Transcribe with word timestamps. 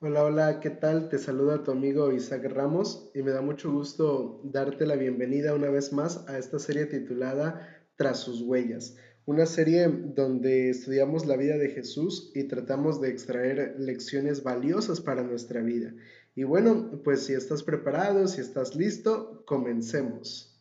Hola, 0.00 0.22
hola, 0.22 0.60
¿qué 0.60 0.70
tal? 0.70 1.08
Te 1.08 1.18
saluda 1.18 1.64
tu 1.64 1.72
amigo 1.72 2.12
Isaac 2.12 2.44
Ramos 2.44 3.10
y 3.16 3.22
me 3.22 3.32
da 3.32 3.40
mucho 3.40 3.72
gusto 3.72 4.40
darte 4.44 4.86
la 4.86 4.94
bienvenida 4.94 5.56
una 5.56 5.70
vez 5.70 5.92
más 5.92 6.24
a 6.28 6.38
esta 6.38 6.60
serie 6.60 6.86
titulada 6.86 7.84
Tras 7.96 8.20
sus 8.20 8.42
huellas, 8.42 8.96
una 9.26 9.44
serie 9.44 9.88
donde 9.88 10.70
estudiamos 10.70 11.26
la 11.26 11.36
vida 11.36 11.56
de 11.58 11.70
Jesús 11.70 12.30
y 12.36 12.44
tratamos 12.44 13.00
de 13.00 13.08
extraer 13.08 13.74
lecciones 13.80 14.44
valiosas 14.44 15.00
para 15.00 15.24
nuestra 15.24 15.62
vida. 15.62 15.92
Y 16.36 16.44
bueno, 16.44 17.00
pues 17.02 17.24
si 17.24 17.32
estás 17.32 17.64
preparado, 17.64 18.28
si 18.28 18.40
estás 18.40 18.76
listo, 18.76 19.42
comencemos. 19.46 20.57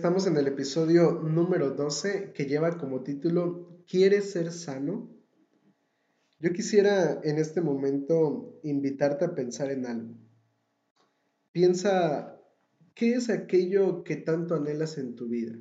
Estamos 0.00 0.26
en 0.26 0.38
el 0.38 0.46
episodio 0.46 1.12
número 1.12 1.72
12 1.72 2.32
que 2.32 2.46
lleva 2.46 2.78
como 2.78 3.02
título 3.02 3.84
¿Quieres 3.86 4.30
ser 4.30 4.50
sano? 4.50 5.14
Yo 6.38 6.54
quisiera 6.54 7.20
en 7.22 7.36
este 7.36 7.60
momento 7.60 8.58
invitarte 8.62 9.26
a 9.26 9.34
pensar 9.34 9.70
en 9.70 9.84
algo. 9.84 10.14
Piensa, 11.52 12.40
¿qué 12.94 13.12
es 13.12 13.28
aquello 13.28 14.02
que 14.02 14.16
tanto 14.16 14.54
anhelas 14.54 14.96
en 14.96 15.16
tu 15.16 15.28
vida? 15.28 15.58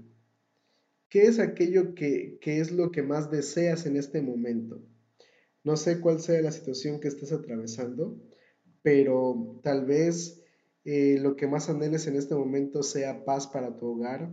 ¿Qué 1.10 1.24
es 1.24 1.38
aquello 1.40 1.94
que, 1.94 2.38
que 2.40 2.62
es 2.62 2.72
lo 2.72 2.94
que 2.94 3.04
más 3.04 3.30
deseas 3.30 3.86
en 3.88 3.98
este 3.98 4.22
momento? 4.22 4.82
No 5.66 5.76
sé 5.76 6.00
cuál 6.00 6.22
sea 6.22 6.42
la 6.42 6.54
situación 6.54 7.02
que 7.02 7.10
estés 7.10 7.34
atravesando, 7.34 8.18
pero 8.84 9.60
tal 9.64 9.86
vez 9.86 10.42
eh, 10.86 11.18
lo 11.20 11.36
que 11.36 11.48
más 11.48 11.70
anheles 11.70 12.08
en 12.08 12.16
este 12.16 12.36
momento 12.36 12.84
sea 12.84 13.26
paz 13.26 13.48
para 13.48 13.76
tu 13.76 13.88
hogar. 13.88 14.30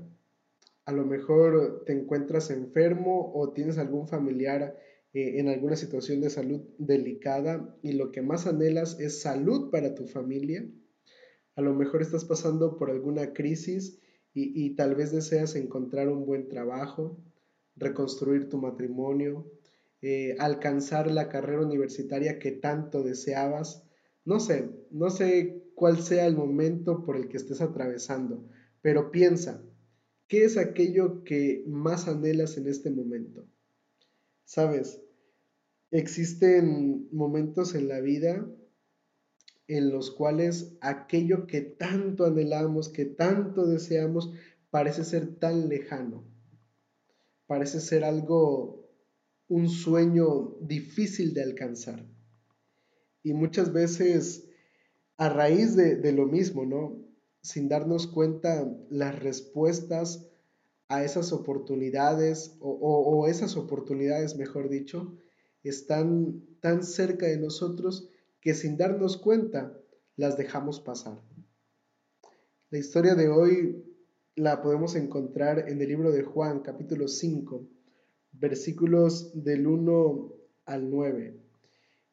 A 0.84 0.92
lo 0.92 1.04
mejor 1.04 1.82
te 1.84 1.92
encuentras 1.92 2.50
enfermo 2.50 3.32
o 3.34 3.52
tienes 3.52 3.78
algún 3.78 4.06
familiar 4.06 4.76
eh, 5.12 5.40
en 5.40 5.48
alguna 5.48 5.76
situación 5.76 6.20
de 6.20 6.30
salud 6.30 6.60
delicada 6.78 7.76
y 7.82 7.92
lo 7.92 8.12
que 8.12 8.22
más 8.22 8.46
anhelas 8.46 9.00
es 9.00 9.20
salud 9.20 9.70
para 9.70 9.94
tu 9.94 10.06
familia. 10.06 10.68
A 11.56 11.62
lo 11.62 11.74
mejor 11.74 12.02
estás 12.02 12.24
pasando 12.24 12.76
por 12.76 12.90
alguna 12.90 13.32
crisis 13.32 13.98
y, 14.38 14.76
tal 14.76 14.94
vez 14.94 15.12
deseas 15.12 15.56
encontrar 15.56 16.10
un 16.10 16.26
buen 16.26 16.50
trabajo, 16.50 17.16
reconstruir 17.74 18.50
tu 18.50 18.58
matrimonio, 18.58 19.50
eh, 20.02 20.36
alcanzar 20.38 21.10
la 21.10 21.30
carrera 21.30 21.62
universitaria 21.62 22.38
que 22.38 22.52
tanto 22.52 23.02
deseabas. 23.02 23.82
No 24.26 24.38
sé, 24.38 24.68
no 24.90 25.08
sé 25.08 25.55
cuál 25.76 26.02
sea 26.02 26.26
el 26.26 26.34
momento 26.34 27.04
por 27.04 27.16
el 27.16 27.28
que 27.28 27.36
estés 27.36 27.60
atravesando, 27.60 28.48
pero 28.80 29.10
piensa, 29.10 29.62
¿qué 30.26 30.44
es 30.46 30.56
aquello 30.56 31.22
que 31.22 31.64
más 31.68 32.08
anhelas 32.08 32.56
en 32.56 32.66
este 32.66 32.90
momento? 32.90 33.46
Sabes, 34.44 35.02
existen 35.90 37.08
momentos 37.12 37.74
en 37.74 37.88
la 37.88 38.00
vida 38.00 38.48
en 39.68 39.90
los 39.90 40.10
cuales 40.10 40.78
aquello 40.80 41.46
que 41.46 41.60
tanto 41.60 42.24
anhelamos, 42.24 42.88
que 42.88 43.04
tanto 43.04 43.66
deseamos, 43.66 44.32
parece 44.70 45.04
ser 45.04 45.36
tan 45.36 45.68
lejano. 45.68 46.24
Parece 47.46 47.80
ser 47.80 48.02
algo, 48.02 48.88
un 49.48 49.68
sueño 49.68 50.56
difícil 50.62 51.34
de 51.34 51.42
alcanzar. 51.42 52.06
Y 53.22 53.34
muchas 53.34 53.74
veces 53.74 54.48
a 55.18 55.28
raíz 55.28 55.76
de, 55.76 56.12
lo 56.12 56.26
mismo, 56.26 56.64
¿no? 56.64 57.02
Sin 57.42 57.68
darnos 57.68 58.06
cuenta 58.06 58.70
las 58.90 59.18
respuestas 59.18 60.28
a 60.88 61.04
esas 61.04 61.32
oportunidades, 61.32 62.56
o, 62.60 62.70
o, 62.70 63.26
esas 63.26 63.56
oportunidades, 63.56 64.36
mejor 64.36 64.68
dicho, 64.68 65.16
están 65.62 66.42
tan 66.60 66.84
cerca 66.84 67.26
de 67.26 67.38
nosotros 67.38 68.08
que 68.40 68.54
sin 68.54 68.76
darnos 68.76 69.16
cuenta 69.16 69.76
las 70.16 70.36
dejamos 70.36 70.80
pasar. 70.80 71.20
La 72.70 72.78
historia 72.78 73.14
de 73.14 73.28
hoy 73.28 73.84
la 74.34 74.60
podemos 74.60 74.94
encontrar 74.96 75.68
en 75.68 75.80
el 75.80 75.88
libro 75.88 76.12
de 76.12 76.22
Juan, 76.22 76.60
capítulo 76.60 77.08
5, 77.08 77.66
versículos 78.32 79.32
del 79.42 79.66
1 79.66 80.32
al 80.66 80.90
9. 80.90 81.45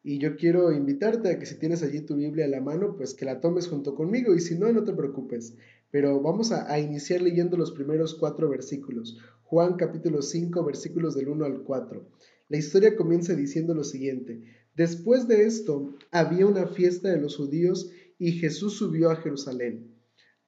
Y 0.05 0.19
yo 0.19 0.35
quiero 0.35 0.73
invitarte 0.73 1.29
a 1.29 1.39
que 1.39 1.45
si 1.45 1.57
tienes 1.57 1.81
allí 1.81 2.01
tu 2.01 2.17
Biblia 2.17 2.43
a 2.43 2.49
la 2.49 2.59
mano, 2.59 2.97
pues 2.97 3.13
que 3.13 3.23
la 3.23 3.39
tomes 3.39 3.69
junto 3.69 3.95
conmigo 3.95 4.35
y 4.35 4.41
si 4.41 4.59
no, 4.59 4.69
no 4.73 4.83
te 4.83 4.91
preocupes. 4.91 5.55
Pero 5.91 6.21
vamos 6.21 6.51
a, 6.51 6.77
iniciar 6.77 7.21
leyendo 7.21 7.55
los 7.55 7.71
primeros 7.71 8.13
cuatro 8.15 8.49
versículos. 8.49 9.17
Juan 9.43 9.77
capítulo 9.77 10.21
5 10.21 10.61
versículos 10.65 11.15
del 11.15 11.29
1 11.29 11.45
al 11.45 11.63
4. 11.63 12.05
La 12.49 12.57
historia 12.57 12.97
comienza 12.97 13.33
diciendo 13.33 13.73
lo 13.73 13.85
siguiente. 13.85 14.43
Después 14.75 15.29
de 15.29 15.45
esto, 15.45 15.95
había 16.11 16.47
una 16.47 16.67
fiesta 16.67 17.09
de 17.09 17.21
los 17.21 17.37
judíos 17.37 17.89
y 18.19 18.33
Jesús 18.33 18.73
subió 18.73 19.09
a 19.09 19.15
Jerusalén. 19.15 19.95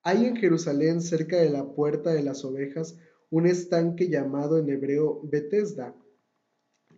Hay 0.03 0.25
en 0.25 0.35
Jerusalén, 0.35 0.99
cerca 0.99 1.37
de 1.37 1.49
la 1.49 1.73
puerta 1.73 2.11
de 2.11 2.23
las 2.23 2.43
ovejas, 2.43 2.97
un 3.29 3.45
estanque 3.45 4.09
llamado 4.09 4.57
en 4.57 4.69
hebreo 4.69 5.21
Betesda, 5.23 5.95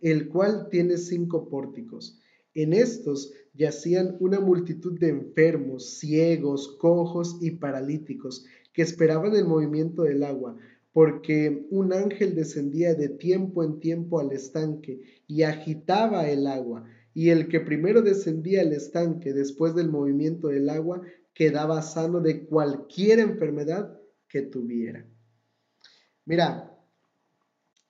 el 0.01 0.27
cual 0.27 0.69
tiene 0.71 0.97
cinco 0.97 1.49
pórticos. 1.49 2.19
En 2.57 2.73
estos 2.73 3.33
yacían 3.53 4.17
una 4.19 4.39
multitud 4.39 4.99
de 4.99 5.09
enfermos, 5.09 5.99
ciegos, 5.99 6.75
cojos 6.79 7.37
y 7.39 7.51
paralíticos 7.51 8.47
que 8.73 8.81
esperaban 8.81 9.35
el 9.35 9.45
movimiento 9.45 10.01
del 10.01 10.23
agua, 10.23 10.57
porque 10.91 11.67
un 11.69 11.93
ángel 11.93 12.33
descendía 12.33 12.95
de 12.95 13.09
tiempo 13.09 13.63
en 13.63 13.79
tiempo 13.79 14.19
al 14.19 14.31
estanque 14.31 15.01
y 15.27 15.43
agitaba 15.43 16.27
el 16.31 16.47
agua, 16.47 16.83
y 17.13 17.29
el 17.29 17.47
que 17.47 17.59
primero 17.59 18.01
descendía 18.01 18.61
al 18.61 18.73
estanque 18.73 19.33
después 19.33 19.75
del 19.75 19.89
movimiento 19.89 20.47
del 20.47 20.67
agua 20.71 21.03
quedaba 21.35 21.83
sano 21.83 22.21
de 22.21 22.47
cualquier 22.47 23.19
enfermedad 23.19 24.01
que 24.27 24.41
tuviera. 24.41 25.05
Mira, 26.25 26.75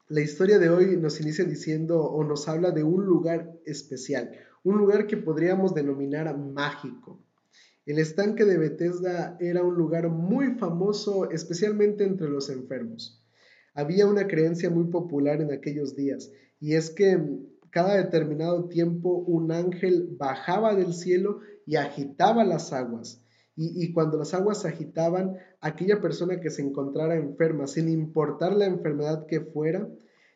la 0.09 0.19
historia 0.19 0.59
de 0.59 0.69
hoy 0.69 0.97
nos 0.97 1.21
inicia 1.21 1.45
diciendo 1.45 2.01
o 2.03 2.25
nos 2.25 2.49
habla 2.49 2.71
de 2.71 2.83
un 2.83 3.05
lugar 3.05 3.57
especial, 3.65 4.31
un 4.63 4.77
lugar 4.77 5.07
que 5.07 5.17
podríamos 5.17 5.73
denominar 5.73 6.37
mágico. 6.37 7.19
El 7.85 7.99
estanque 7.99 8.43
de 8.43 8.57
Bethesda 8.57 9.37
era 9.39 9.63
un 9.63 9.75
lugar 9.75 10.09
muy 10.09 10.55
famoso, 10.55 11.31
especialmente 11.31 12.03
entre 12.03 12.27
los 12.29 12.49
enfermos. 12.49 13.23
Había 13.73 14.07
una 14.07 14.27
creencia 14.27 14.69
muy 14.69 14.85
popular 14.85 15.41
en 15.41 15.53
aquellos 15.53 15.95
días, 15.95 16.31
y 16.59 16.73
es 16.73 16.89
que 16.89 17.17
cada 17.69 17.95
determinado 17.95 18.67
tiempo 18.67 19.19
un 19.27 19.51
ángel 19.51 20.15
bajaba 20.17 20.75
del 20.75 20.93
cielo 20.93 21.41
y 21.65 21.75
agitaba 21.75 22.43
las 22.43 22.73
aguas. 22.73 23.21
Y, 23.59 23.91
cuando 23.91 24.19
las 24.19 24.35
aguas 24.35 24.65
agitaban, 24.65 25.37
aquella 25.61 25.99
persona 25.99 26.39
que 26.39 26.51
se 26.51 26.61
encontrara 26.61 27.15
enferma, 27.15 27.65
sin 27.65 27.89
importar 27.89 28.55
la 28.55 28.65
enfermedad 28.65 29.25
que 29.25 29.41
fuera, 29.41 29.89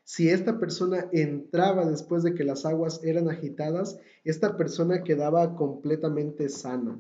si 0.04 0.30
esta 0.30 0.60
persona 0.60 1.08
entraba 1.12 1.86
después 1.86 2.24
de 2.24 2.34
que 2.34 2.44
las 2.44 2.66
aguas 2.66 3.02
eran 3.04 3.30
agitadas, 3.30 4.00
esta 4.24 4.58
persona 4.58 5.04
quedaba 5.04 5.56
completamente 5.56 6.50
sana. 6.50 7.00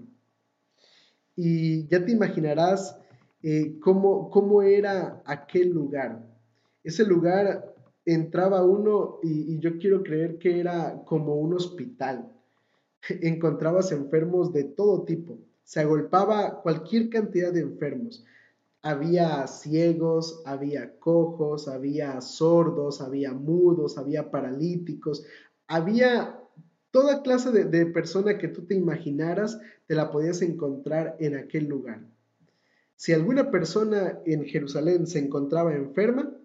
Y 1.36 1.88
ya 1.88 2.06
te 2.06 2.12
imaginarás 2.12 2.98
eh, 3.44 3.80
cómo, 3.80 4.30
cómo, 4.30 4.62
era 4.62 5.22
aquel 5.26 5.70
lugar. 5.70 6.26
Ese 6.84 7.04
lugar 7.06 7.74
entraba 8.06 8.64
uno 8.64 9.20
y, 9.24 9.56
y 9.56 9.60
yo 9.60 9.78
quiero 9.78 10.04
creer 10.04 10.38
que 10.38 10.60
era 10.60 11.02
como 11.06 11.36
un 11.36 11.54
hospital. 11.54 12.32
Encontrabas 13.10 13.92
enfermos 13.92 14.54
de 14.54 14.64
todo 14.66 15.04
tipo. 15.04 15.40
Se 15.64 15.80
agolpaba 15.80 16.62
cualquier 16.62 17.10
cantidad 17.10 17.52
de 17.52 17.62
enfermos 17.62 18.24
había 18.82 19.46
ciegos, 19.48 20.42
había 20.46 20.98
cojos, 21.00 21.68
había 21.68 22.20
sordos, 22.22 23.02
había 23.02 23.34
mudos, 23.34 23.98
había 23.98 24.32
paralíticos, 24.32 25.24
había 25.68 26.40
toda 26.90 27.22
clase 27.22 27.52
de, 27.52 27.66
de, 27.66 27.86
persona 27.86 28.38
que 28.38 28.48
tú 28.48 28.66
te 28.66 28.76
imaginaras, 28.76 29.60
te 29.88 29.96
la 29.96 30.12
podías 30.12 30.42
encontrar 30.42 31.16
en 31.20 31.36
aquel 31.38 31.66
lugar. 31.66 32.06
Si 32.96 33.14
alguna 33.14 33.50
persona 33.50 34.20
en 34.26 34.46
Jerusalén 34.46 35.08
se 35.08 35.20
encontraba 35.20 35.74
enferma, 35.74 36.36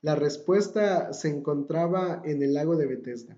la 0.00 0.14
respuesta 0.14 1.12
se 1.12 1.28
encontraba 1.28 2.22
en 2.24 2.42
el 2.42 2.54
lago 2.54 2.76
de 2.76 2.86
Bethesda. 2.86 3.36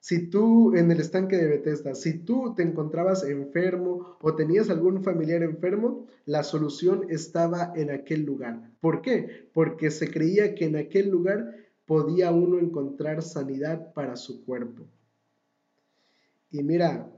Si 0.00 0.28
tú 0.28 0.74
en 0.74 0.90
el 0.90 1.00
estanque 1.00 1.36
de 1.36 1.48
Bethesda, 1.48 1.94
si 1.94 2.18
tú 2.20 2.54
te 2.54 2.62
encontrabas 2.62 3.24
enfermo 3.24 4.16
o 4.20 4.34
tenías 4.34 4.70
algún 4.70 5.02
familiar 5.02 5.42
enfermo, 5.42 6.06
la 6.24 6.44
solución 6.44 7.06
estaba 7.10 7.72
en 7.74 7.90
aquel 7.90 8.22
lugar. 8.22 8.70
¿Por 8.80 9.02
qué? 9.02 9.48
Porque 9.52 9.90
se 9.90 10.10
creía 10.10 10.54
que 10.54 10.66
en 10.66 10.76
aquel 10.76 11.10
lugar 11.10 11.54
podía 11.84 12.30
uno 12.30 12.58
encontrar 12.58 13.22
sanidad 13.22 13.92
para 13.92 14.16
su 14.16 14.44
cuerpo. 14.44 14.84
Y 16.50 16.62
mira, 16.62 17.10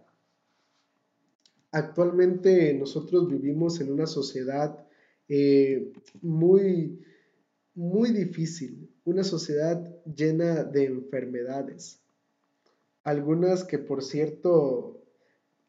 Actualmente 1.72 2.74
nosotros 2.74 3.28
vivimos 3.28 3.80
en 3.80 3.92
una 3.92 4.06
sociedad 4.06 4.76
eh, 5.28 5.92
muy, 6.20 7.00
muy 7.74 8.10
difícil, 8.10 8.90
una 9.04 9.22
sociedad 9.22 9.80
llena 10.04 10.64
de 10.64 10.86
enfermedades. 10.86 12.00
Algunas 13.02 13.64
que, 13.64 13.78
por 13.78 14.02
cierto, 14.02 15.02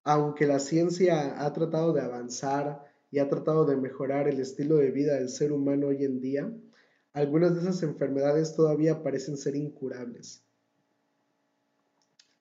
aunque 0.04 0.48
la 0.48 0.60
ciencia 0.60 1.46
ha 1.46 1.54
tratado 1.54 1.94
de 1.94 2.02
avanzar 2.02 2.84
y 3.12 3.20
ha 3.20 3.30
tratado 3.30 3.66
de 3.66 3.78
mejorar 3.78 4.28
el 4.28 4.40
estilo 4.40 4.78
de 4.78 4.92
vida 4.92 5.16
del 5.16 5.30
ser 5.30 5.52
humano 5.52 5.88
hoy 5.88 6.04
en 6.06 6.22
día, 6.22 6.52
algunas 7.14 7.54
de 7.54 7.62
esas 7.62 7.84
enfermedades 7.84 8.56
todavía 8.56 9.04
parecen 9.04 9.38
ser 9.38 9.56
incurables. 9.56 10.44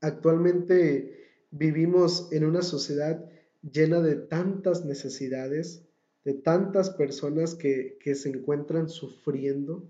Actualmente 0.00 1.28
vivimos 1.50 2.32
en 2.32 2.44
una 2.44 2.62
sociedad 2.62 3.28
llena 3.62 4.00
de 4.00 4.16
tantas 4.16 4.84
necesidades, 4.84 5.82
de 6.24 6.34
tantas 6.34 6.90
personas 6.90 7.54
que, 7.54 7.98
se 8.14 8.28
encuentran 8.28 8.88
sufriendo. 8.88 9.88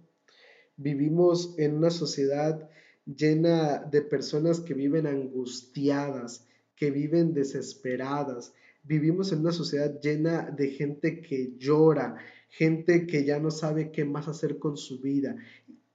Vivimos 0.76 1.54
en 1.58 1.76
una 1.76 1.90
sociedad 1.90 2.68
llena 3.04 3.78
de 3.78 4.02
personas 4.02 4.60
que 4.60 4.74
viven 4.74 5.06
angustiadas, 5.06 6.46
que 6.76 6.90
viven 6.90 7.34
desesperadas. 7.34 8.52
Vivimos 8.82 9.32
en 9.32 9.40
una 9.40 9.52
sociedad 9.52 10.00
llena 10.00 10.50
de 10.50 10.68
gente 10.68 11.20
que 11.20 11.54
llora, 11.58 12.16
gente 12.48 13.06
que 13.06 13.24
ya 13.24 13.38
no 13.38 13.50
sabe 13.50 13.90
qué 13.90 14.04
más 14.04 14.28
hacer 14.28 14.58
con 14.58 14.76
su 14.76 15.00
vida. 15.00 15.36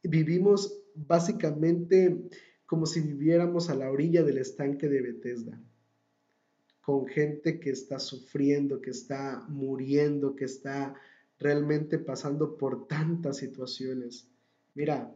Vivimos 0.04 0.82
básicamente 0.94 2.30
como 2.66 2.86
si 2.86 3.02
viviéramos 3.02 3.70
a 3.70 3.76
la 3.76 3.92
orilla 3.92 4.24
del 4.24 4.38
estanque 4.38 4.88
de 4.88 5.02
Bethesda 5.02 5.62
con 6.86 7.08
gente 7.08 7.60
que 7.60 7.72
está 7.72 7.98
sufriendo, 7.98 8.80
que 8.80 8.92
está 8.92 9.44
muriendo, 9.50 10.36
que 10.36 10.46
está 10.46 10.94
realmente 11.40 11.98
pasando 11.98 12.58
por 12.58 12.88
tantas 12.88 13.38
situaciones. 13.38 14.30
Mira, 14.76 15.12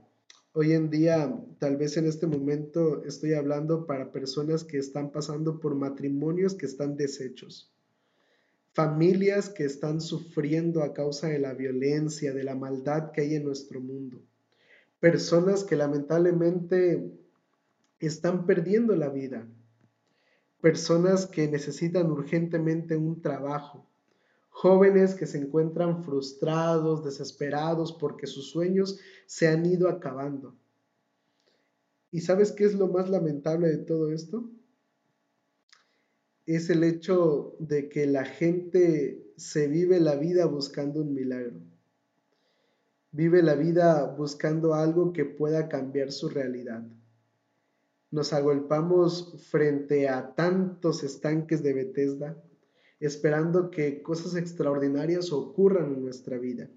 hoy 0.60 0.74
en 0.74 0.90
día, 0.90 1.34
tal 1.58 1.78
vez 1.78 1.96
en 1.96 2.06
este 2.06 2.28
momento 2.28 3.02
estoy 3.06 3.34
hablando 3.34 3.86
para 3.86 4.12
personas 4.12 4.66
que 4.66 4.78
están 4.78 5.10
pasando 5.10 5.58
por 5.62 5.74
matrimonios 5.74 6.54
que 6.54 6.66
están 6.66 6.98
deshechos, 6.98 7.72
familias 8.74 9.48
que 9.48 9.64
están 9.64 10.02
sufriendo 10.02 10.84
a 10.84 10.92
causa 10.92 11.30
de 11.30 11.40
la 11.40 11.54
violencia, 11.54 12.34
de 12.34 12.44
la 12.44 12.56
maldad 12.56 13.14
que 13.14 13.22
hay 13.22 13.36
en 13.36 13.46
nuestro 13.46 13.80
mundo, 13.80 14.22
personas 15.00 15.64
que 15.64 15.78
lamentablemente 15.78 17.10
están 18.02 18.46
perdiendo 18.46 18.98
la 18.98 19.08
vida. 19.08 19.48
Personas 20.60 21.26
que 21.26 21.48
necesitan 21.48 22.12
urgentemente 22.12 22.98
un 22.98 23.22
trabajo, 23.22 23.89
jóvenes 24.62 25.16
que 25.16 25.26
se 25.26 25.38
encuentran 25.38 26.04
frustrados, 26.04 27.02
desesperados 27.02 27.94
porque 27.94 28.28
sus 28.28 28.52
sueños 28.52 29.00
se 29.26 29.48
han 29.48 29.66
ido 29.66 29.88
acabando. 29.88 30.54
¿Y 32.12 32.20
sabes 32.20 32.52
qué 32.52 32.66
es 32.66 32.74
lo 32.74 32.90
más 32.90 33.10
lamentable 33.10 33.70
de 33.70 33.78
todo 33.78 34.12
esto? 34.12 34.52
Es 36.46 36.70
el 36.70 36.84
hecho 36.84 37.56
de 37.60 37.88
que 37.88 38.06
la 38.06 38.26
gente 38.26 39.32
se 39.38 39.70
vive 39.70 40.02
la 40.02 40.16
vida 40.16 40.46
buscando 40.46 41.00
un 41.02 41.14
milagro. 41.14 41.62
Vive 43.12 43.42
la 43.42 43.56
vida 43.56 44.14
buscando 44.18 44.74
algo 44.74 45.14
que 45.14 45.24
pueda 45.24 45.70
cambiar 45.70 46.12
su 46.12 46.28
realidad 46.28 46.84
nos 48.12 48.34
agolpamos 48.34 49.36
frente 49.50 50.10
a 50.10 50.34
tantos 50.34 51.04
estanques 51.04 51.62
de 51.62 51.74
Bethesda, 51.74 52.44
esperando 53.00 53.72
que 53.72 54.02
cosas 54.02 54.36
extraordinarias 54.36 55.32
ocurran 55.32 55.94
en 55.94 56.04
nuestra 56.04 56.38
vida. 56.38 56.70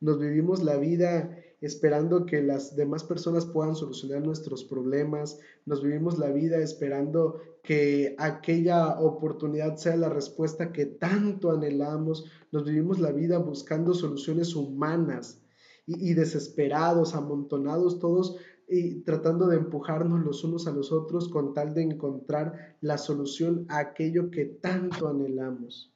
Nos 0.00 0.18
vivimos 0.18 0.62
la 0.62 0.76
vida 0.76 1.38
esperando 1.60 2.26
que 2.26 2.42
las 2.42 2.74
demás 2.74 3.04
personas 3.04 3.46
puedan 3.46 3.76
solucionar 3.76 4.20
nuestros 4.20 4.64
problemas. 4.64 5.38
Nos 5.64 5.80
vivimos 5.80 6.18
la 6.18 6.30
vida 6.30 6.58
esperando 6.58 7.40
que 7.62 8.16
aquella 8.18 8.98
oportunidad 9.00 9.76
sea 9.76 9.96
la 9.96 10.08
respuesta 10.08 10.72
que 10.72 10.86
tanto 10.86 11.52
anhelamos. 11.52 12.24
Nos 12.50 12.64
vivimos 12.64 12.98
la 12.98 13.12
vida 13.12 13.38
buscando 13.38 13.94
soluciones 13.94 14.56
humanas 14.56 15.38
y, 15.86 16.14
desesperados, 16.14 17.14
amontonados 17.14 18.00
todos 18.00 18.36
y 18.68 19.00
tratando 19.00 19.46
de 19.46 19.56
empujarnos 19.56 20.24
los 20.24 20.44
unos 20.44 20.66
a 20.66 20.72
los 20.72 20.92
otros 20.92 21.28
con 21.28 21.54
tal 21.54 21.74
de 21.74 21.82
encontrar 21.82 22.76
la 22.80 22.98
solución 22.98 23.66
a 23.68 23.78
aquello 23.78 24.30
que 24.30 24.44
tanto 24.44 25.08
anhelamos. 25.08 25.92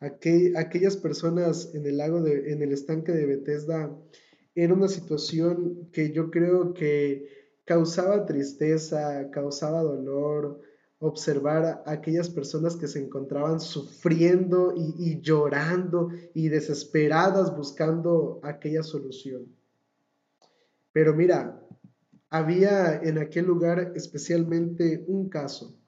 aquellas 0.00 0.96
personas 0.96 1.74
en 1.74 1.86
el 1.86 1.96
lago 1.96 2.20
de, 2.22 2.52
en 2.52 2.62
el 2.62 2.72
estanque 2.72 3.12
de 3.12 3.26
Bethesda 3.26 3.96
era 4.54 4.74
una 4.74 4.88
situación 4.88 5.88
que 5.92 6.12
yo 6.12 6.30
creo 6.30 6.74
que 6.74 7.28
causaba 7.64 8.26
tristeza, 8.26 9.30
causaba 9.30 9.82
dolor, 9.82 10.60
observar 10.98 11.64
a 11.64 11.82
aquellas 11.90 12.28
personas 12.28 12.76
que 12.76 12.86
se 12.86 13.00
encontraban 13.00 13.60
sufriendo 13.60 14.74
y 14.76 15.20
llorando 15.20 16.10
y 16.34 16.48
desesperadas 16.48 17.56
buscando 17.56 18.40
aquella 18.42 18.82
solución. 18.82 19.46
Pero 20.92 21.14
mira, 21.14 21.62
había 22.28 23.00
en 23.02 23.18
aquel 23.18 23.46
lugar 23.46 23.92
especialmente 23.94 25.04
un 25.06 25.28
caso. 25.28 25.78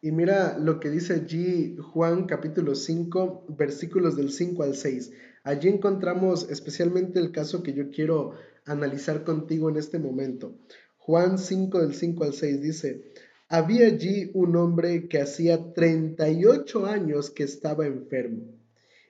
Y 0.00 0.10
mira 0.10 0.58
lo 0.58 0.80
que 0.80 0.90
dice 0.90 1.14
allí 1.14 1.76
Juan 1.76 2.26
capítulo 2.26 2.74
5, 2.74 3.46
versículos 3.56 4.16
del 4.16 4.32
5 4.32 4.62
al 4.64 4.74
6. 4.74 5.12
Allí 5.44 5.68
encontramos 5.68 6.50
especialmente 6.50 7.20
el 7.20 7.30
caso 7.30 7.62
que 7.62 7.72
yo 7.72 7.90
quiero 7.90 8.32
analizar 8.64 9.24
contigo 9.24 9.70
en 9.70 9.76
este 9.76 9.98
momento. 9.98 10.58
Juan 10.98 11.38
5 11.38 11.80
del 11.80 11.94
5 11.94 12.24
al 12.24 12.32
6 12.32 12.60
dice, 12.60 13.12
había 13.48 13.86
allí 13.86 14.30
un 14.34 14.56
hombre 14.56 15.08
que 15.08 15.20
hacía 15.20 15.72
38 15.72 16.86
años 16.86 17.30
que 17.30 17.42
estaba 17.42 17.86
enfermo. 17.86 18.44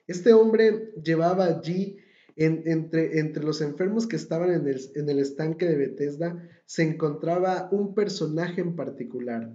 Este 0.05 0.33
hombre 0.33 0.91
llevaba 1.03 1.45
allí 1.45 1.97
entre, 2.35 3.43
los 3.43 3.61
enfermos 3.61 4.07
que 4.07 4.15
estaban 4.15 4.51
en 4.51 4.67
el, 4.67 4.81
en 4.95 5.09
el 5.09 5.19
estanque 5.19 5.65
de 5.65 5.75
Bethesda 5.75 6.49
se 6.65 6.83
encontraba 6.83 7.69
un 7.71 7.93
personaje 7.93 8.61
en 8.61 8.75
particular. 8.75 9.51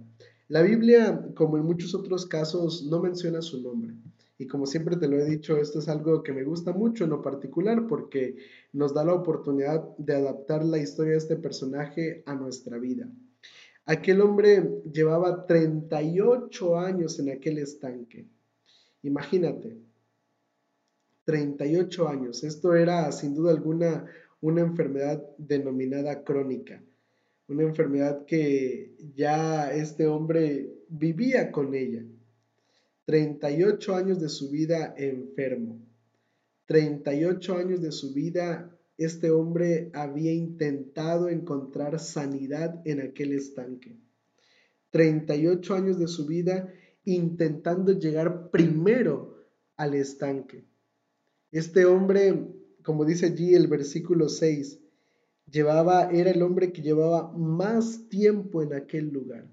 La 0.47 0.61
Biblia, 0.61 1.29
como 1.35 1.57
en 1.57 1.63
muchos 1.63 1.93
otros 1.93 2.25
casos, 2.25 2.85
no 2.89 3.01
menciona 3.01 3.41
su 3.41 3.61
nombre. 3.61 3.95
Y 4.37 4.47
como 4.47 4.65
siempre 4.65 4.95
te 4.95 5.07
lo 5.07 5.19
he 5.19 5.25
dicho, 5.25 5.57
esto 5.57 5.79
es 5.79 5.89
algo 5.89 6.23
que 6.23 6.31
me 6.31 6.45
gusta 6.45 6.71
mucho 6.71 7.03
en 7.03 7.09
lo 7.09 7.21
particular 7.21 7.87
porque 7.87 8.37
nos 8.71 8.93
da 8.93 9.03
la 9.03 9.13
oportunidad 9.13 9.83
de 9.97 10.15
adaptar 10.15 10.63
la 10.63 10.77
historia 10.77 11.11
de 11.11 11.17
este 11.17 11.35
personaje 11.35 12.23
a 12.25 12.35
nuestra 12.35 12.77
vida. 12.77 13.11
Aquel 13.85 14.21
hombre 14.21 14.81
llevaba 14.93 15.45
38 15.45 16.79
años 16.79 17.19
en 17.19 17.31
aquel 17.31 17.57
estanque. 17.57 18.27
Imagínate, 19.03 19.77
38 21.29 22.09
años. 22.09 22.43
Esto 22.43 22.73
era 22.73 23.11
sin 23.11 23.35
duda 23.35 23.51
alguna 23.51 24.07
una 24.41 24.61
enfermedad 24.61 25.23
denominada 25.37 26.23
crónica, 26.23 26.83
una 27.47 27.61
enfermedad 27.61 28.25
que 28.25 28.95
ya 29.13 29.71
este 29.71 30.07
hombre 30.07 30.73
vivía 30.87 31.51
con 31.51 31.75
ella. 31.75 32.03
38 33.05 33.95
años 33.95 34.19
de 34.19 34.27
su 34.27 34.49
vida 34.49 34.95
enfermo. 34.97 35.79
38 36.65 37.55
años 37.57 37.79
de 37.79 37.91
su 37.91 38.11
vida 38.11 38.75
este 38.97 39.29
hombre 39.29 39.91
había 39.93 40.33
intentado 40.33 41.29
encontrar 41.29 41.99
sanidad 41.99 42.81
en 42.85 43.01
aquel 43.01 43.33
estanque. 43.33 43.95
38 44.89 45.75
años 45.75 45.99
de 45.99 46.07
su 46.07 46.25
vida 46.25 46.73
intentando 47.05 47.91
llegar 47.91 48.49
primero 48.49 49.37
al 49.77 49.93
estanque. 49.93 50.68
Este 51.51 51.85
hombre, 51.85 52.47
como 52.83 53.05
dice 53.05 53.27
allí 53.27 53.55
el 53.55 53.67
versículo 53.67 54.29
6, 54.29 54.79
llevaba, 55.49 56.11
era 56.11 56.29
el 56.29 56.41
hombre 56.43 56.71
que 56.71 56.81
llevaba 56.81 57.31
más 57.31 58.07
tiempo 58.09 58.61
en 58.61 58.73
aquel 58.73 59.09
lugar. 59.09 59.47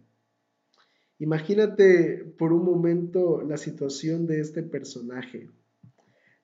Imagínate 1.19 2.25
por 2.39 2.53
un 2.53 2.65
momento 2.65 3.41
la 3.43 3.57
situación 3.57 4.27
de 4.27 4.41
este 4.41 4.63
personaje. 4.63 5.49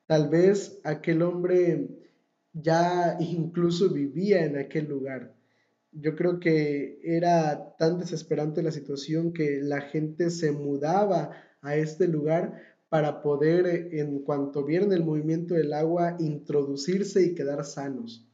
Tal 0.07 0.31
vez 0.31 0.81
aquel 0.85 1.21
hombre 1.23 1.89
ya 2.55 3.19
incluso 3.21 3.91
vivía 3.91 4.45
en 4.45 4.57
aquel 4.57 4.89
lugar. 4.89 5.35
Yo 5.93 6.17
creo 6.17 6.41
que 6.41 6.99
era 7.03 7.77
tan 7.77 7.99
desesperante 7.99 8.63
la 8.63 8.73
situación 8.73 9.35
que 9.35 9.61
la 9.63 9.83
gente 9.83 10.31
se 10.31 10.53
mudaba 10.53 11.33
a 11.61 11.77
este 11.77 12.09
lugar 12.09 12.72
para 12.93 13.23
poder, 13.23 13.67
eh, 13.67 14.01
en 14.01 14.19
cuanto 14.19 14.67
vieron 14.67 14.93
el 14.93 15.03
movimiento 15.03 15.55
del 15.55 15.73
agua, 15.73 16.19
introducirse 16.19 17.23
y 17.23 17.35
quedar 17.35 17.65
sanos. 17.65 18.29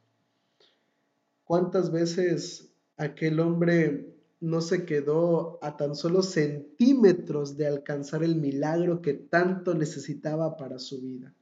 ¿Cuántas 1.45 1.93
veces 1.93 2.69
aquel 2.97 3.39
hombre 3.39 4.19
no 4.41 4.59
se 4.59 4.85
quedó 4.85 5.59
a 5.63 5.77
tan 5.77 5.95
solo 5.95 6.23
centímetros 6.23 7.55
de 7.55 7.67
alcanzar 7.67 8.21
el 8.21 8.35
milagro 8.35 9.01
que 9.01 9.13
tanto 9.13 9.73
necesitaba 9.73 10.57
para 10.57 10.77
su 10.77 10.99
vida. 10.99 11.33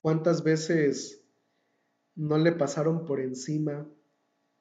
¿Cuántas 0.00 0.44
veces 0.44 1.24
no 2.14 2.38
le 2.38 2.52
pasaron 2.52 3.04
por 3.04 3.18
encima, 3.18 3.84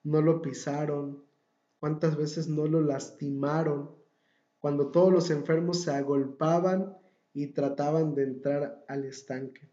no 0.01 0.21
lo 0.23 0.41
pisaron? 0.41 1.23
¿Cuántas 1.79 2.17
veces 2.17 2.47
no 2.47 2.65
lo 2.65 2.81
lastimaron? 2.81 4.02
Cuando 4.63 4.91
todos 4.91 5.11
los 5.11 5.29
enfermos 5.29 5.81
se 5.83 5.91
agolpaban 5.91 6.97
y 7.33 7.47
trataban 7.47 8.15
de 8.15 8.23
entrar 8.23 8.85
al 8.87 9.03
estanque. 9.03 9.67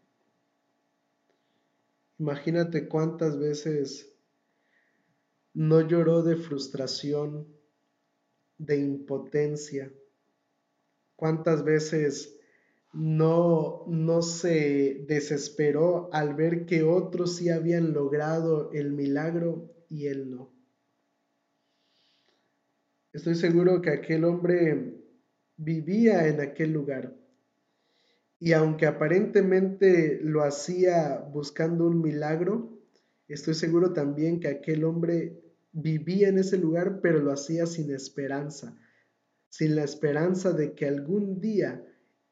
Imagínate 2.19 2.89
cuántas 2.89 3.39
veces 3.39 4.13
no 5.53 5.79
lloró 5.79 6.23
de 6.23 6.35
frustración, 6.35 7.47
de 8.57 8.79
impotencia. 8.79 9.93
¿Cuántas 11.15 11.63
veces 11.63 12.37
no, 12.91 13.85
no 13.87 14.21
se 14.21 15.05
desesperó 15.07 16.09
al 16.11 16.35
ver 16.35 16.65
que 16.65 16.83
otros 16.83 17.37
sí 17.37 17.49
habían 17.49 17.93
logrado 17.93 18.73
el 18.73 18.91
milagro 18.91 19.71
y 19.87 20.07
él 20.07 20.29
no? 20.29 20.60
Estoy 23.13 23.35
seguro 23.35 23.81
que 23.81 23.89
aquel 23.89 24.23
hombre 24.23 24.95
vivía 25.57 26.27
en 26.27 26.41
aquel 26.41 26.71
lugar. 26.71 27.15
Y 28.39 28.53
aunque 28.53 28.87
aparentemente 28.87 30.19
lo 30.23 30.43
hacía 30.43 31.19
buscando 31.31 31.85
un 31.85 32.01
milagro, 32.01 32.81
Estoy 33.31 33.53
seguro 33.53 33.93
también 33.93 34.41
que 34.41 34.49
aquel 34.49 34.83
hombre 34.83 35.41
vivía 35.71 36.27
en 36.27 36.37
ese 36.37 36.57
lugar, 36.57 36.99
pero 36.99 37.19
lo 37.19 37.31
hacía 37.31 37.65
sin 37.65 37.89
esperanza, 37.91 38.77
sin 39.47 39.77
la 39.77 39.85
esperanza 39.85 40.51
de 40.51 40.73
que 40.73 40.85
algún 40.85 41.39
día 41.39 41.81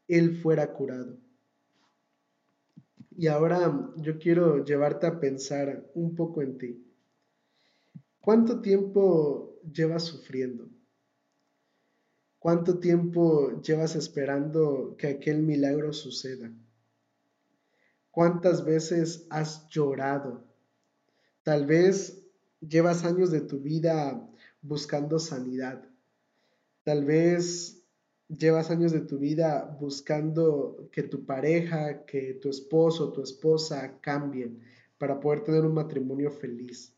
él 0.10 0.36
fuera 0.42 0.74
curado. 0.74 1.18
Y 3.16 3.28
ahora 3.28 3.94
yo 3.96 4.20
quiero 4.20 4.66
llevarte 4.66 5.08
a 5.08 5.22
pensar 5.22 5.90
un 5.94 6.16
poco 6.16 6.42
en 6.42 6.58
ti. 6.58 6.86
¿Cuánto 8.20 8.60
tiempo 8.60 9.49
llevas 9.74 10.04
sufriendo? 10.04 10.70
¿Cuánto 12.40 12.80
tiempo 12.80 13.62
llevas 13.62 13.96
esperando 13.96 14.96
que 14.98 15.08
aquel 15.08 15.44
milagro 15.44 15.94
suceda? 15.94 16.52
¿Cuántas 18.12 18.66
veces 18.66 19.28
has 19.30 19.68
llorado 19.70 20.50
Tal 21.50 21.66
vez 21.66 22.22
llevas 22.60 23.06
años 23.06 23.32
de 23.32 23.42
tu 23.42 23.60
vida 23.60 24.30
buscando 24.62 25.18
sanidad. 25.18 25.84
Tal 26.84 27.06
vez 27.06 27.82
llevas 28.28 28.70
años 28.70 28.92
de 28.92 29.00
tu 29.00 29.18
vida 29.18 29.78
buscando 29.80 30.90
que 30.92 31.02
tu 31.02 31.26
pareja, 31.26 32.06
que 32.06 32.36
tu 32.36 32.50
esposo, 32.50 33.12
tu 33.12 33.24
esposa 33.24 34.00
cambien 34.02 34.60
para 35.00 35.20
poder 35.20 35.44
tener 35.44 35.66
un 35.66 35.74
matrimonio 35.74 36.30
feliz. 36.30 36.94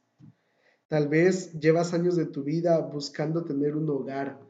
Tal 0.92 1.08
vez 1.08 1.54
llevas 1.54 1.94
años 1.94 2.18
de 2.18 2.26
tu 2.26 2.44
vida 2.44 2.78
buscando 2.80 3.46
tener 3.46 3.78
un 3.78 3.90
hogar, 3.90 4.42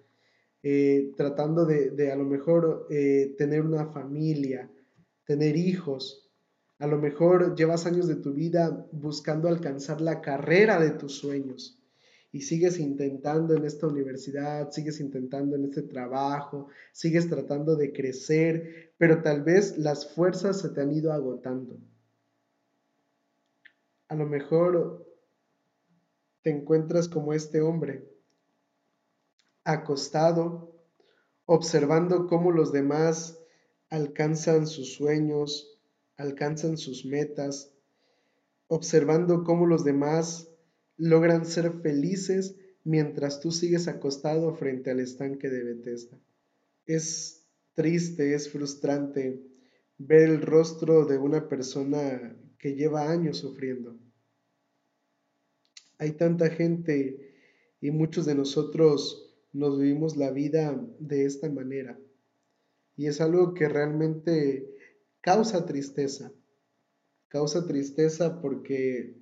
eh, 0.64 1.12
tratando 1.16 1.68
de, 1.68 2.12
a 2.12 2.16
lo 2.16 2.24
mejor 2.24 2.88
eh, 2.90 3.36
tener 3.38 3.62
una 3.62 3.86
familia, 3.86 4.68
tener 5.24 5.56
hijos, 5.56 6.32
a 6.80 6.88
lo 6.88 6.98
mejor 6.98 7.56
llevas 7.56 7.86
años 7.86 8.08
de 8.08 8.16
tu 8.16 8.34
vida 8.34 8.88
buscando 8.92 9.50
alcanzar 9.50 10.02
la 10.02 10.20
carrera 10.20 10.80
de 10.80 10.90
tus 10.90 11.14
sueños 11.14 11.80
y 12.32 12.42
sigues 12.42 12.80
intentando 12.80 13.56
en 13.56 13.64
esta 13.64 13.86
universidad, 13.86 14.72
sigues 14.72 15.00
intentando 15.00 15.56
en 15.56 15.66
este 15.66 15.84
trabajo, 15.84 16.70
sigues 16.92 17.30
tratando 17.30 17.76
de 17.76 17.94
crecer, 17.94 18.94
pero 18.98 19.22
tal 19.22 19.44
vez 19.44 19.78
las 19.78 20.12
fuerzas 20.12 20.60
se 20.60 20.70
te 20.70 20.82
han 20.82 20.92
ido 20.92 21.14
agotando. 21.14 21.78
A 24.08 24.16
lo 24.16 24.26
mejor 24.26 25.11
te 26.42 26.50
encuentras 26.50 27.08
como 27.08 27.34
este 27.34 27.62
hombre, 27.62 28.08
acostado, 29.64 30.76
observando 31.46 32.28
cómo 32.28 32.52
los 32.52 32.72
demás 32.72 33.40
alcanzan 33.90 34.68
sus 34.68 34.94
sueños, 34.94 35.80
alcanzan 36.18 36.78
sus 36.78 37.06
metas, 37.06 37.74
observando 38.68 39.44
cómo 39.44 39.66
los 39.66 39.84
demás 39.84 40.50
logran 40.98 41.46
ser 41.46 41.82
felices 41.82 42.56
mientras 42.84 43.40
tú 43.40 43.52
sigues 43.52 43.88
acostado 43.88 44.56
frente 44.56 44.92
al 44.92 45.00
estanque 45.00 45.50
de 45.50 45.64
Bethesda. 45.64 46.18
Es 46.86 47.46
triste, 47.74 48.34
es 48.34 48.50
frustrante 48.50 49.42
ver 49.98 50.22
el 50.30 50.42
rostro 50.42 51.06
de 51.06 51.18
una 51.18 51.48
persona 51.48 52.36
que 52.58 52.76
lleva 52.76 53.10
años 53.10 53.38
sufriendo. 53.38 53.98
Hay 56.02 56.14
tanta 56.14 56.50
gente 56.50 57.32
y 57.80 57.92
muchos 57.92 58.26
de 58.26 58.34
nosotros 58.34 59.36
nos 59.54 59.78
vivimos 59.78 60.18
la 60.18 60.32
vida 60.32 60.84
de 60.98 61.26
esta 61.26 61.48
manera. 61.48 62.00
Y 62.98 63.06
es 63.06 63.22
algo 63.22 63.54
que 63.54 63.70
realmente 63.70 64.68
causa 65.22 65.68
tristeza. 65.68 66.34
Causa 67.28 67.68
tristeza 67.68 68.42
porque 68.42 69.16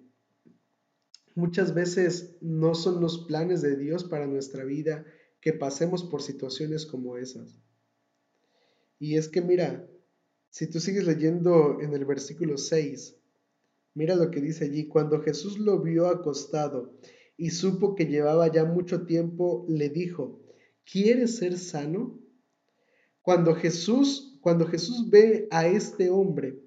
muchas 1.36 1.74
veces 1.74 2.38
no 2.40 2.74
son 2.76 3.02
los 3.02 3.26
planes 3.26 3.62
de 3.62 3.76
Dios 3.76 4.06
para 4.06 4.26
nuestra 4.26 4.64
vida 4.64 5.06
que 5.42 5.52
pasemos 5.52 6.06
por 6.06 6.22
situaciones 6.22 6.86
como 6.86 7.18
esas. 7.18 7.60
Y 9.00 9.18
es 9.18 9.28
que 9.28 9.42
mira, 9.42 9.86
si 10.50 10.68
tú 10.68 10.80
sigues 10.80 11.06
leyendo 11.06 11.82
en 11.82 11.94
el 11.94 12.06
versículo 12.06 12.58
6, 12.58 13.19
mira 14.00 14.16
lo 14.16 14.32
que 14.32 14.42
dice 14.42 14.66
allí, 14.66 14.88
cuando 14.88 15.22
Jesús 15.22 15.60
lo 15.60 15.82
vio 15.82 16.08
acostado 16.08 16.98
y 17.38 17.50
supo 17.50 17.94
que 17.96 18.06
llevaba 18.08 18.52
ya 18.52 18.66
mucho 18.66 19.06
tiempo, 19.06 19.66
le 19.68 19.90
dijo, 19.90 20.42
¿quieres 20.90 21.36
ser 21.38 21.58
sano? 21.58 22.18
Cuando 23.22 23.54
Jesús 23.54 24.30
cuando 24.42 24.68
Jesús 24.68 25.10
ve 25.10 25.48
a 25.52 25.68
este 25.68 26.10
hombre, 26.10 26.64